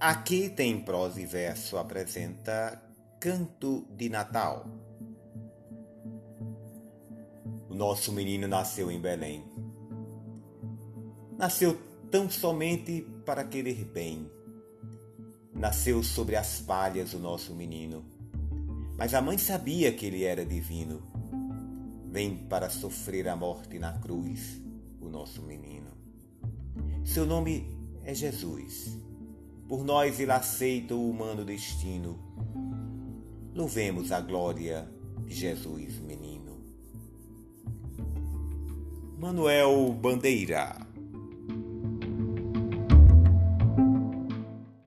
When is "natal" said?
4.08-4.64